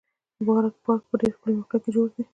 [0.85, 2.23] پارک په ډېر ښکلي موقعیت کې جوړ دی.